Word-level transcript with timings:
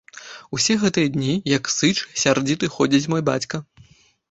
Усе 0.57 0.77
гэтыя 0.83 1.11
дні, 1.17 1.35
як 1.57 1.69
сыч, 1.75 1.91
сярдзіты 2.23 2.73
ходзіць 2.79 3.09
мой 3.15 3.27
бацька. 3.31 3.65